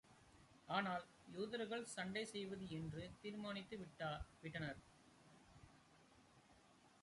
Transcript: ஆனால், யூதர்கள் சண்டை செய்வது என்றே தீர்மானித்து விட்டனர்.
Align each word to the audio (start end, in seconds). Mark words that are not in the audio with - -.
ஆனால், 0.67 1.03
யூதர்கள் 1.35 1.83
சண்டை 1.85 2.23
செய்வது 2.25 2.65
என்றே 2.69 3.05
தீர்மானித்து 3.21 3.77
விட்டனர். 4.41 4.81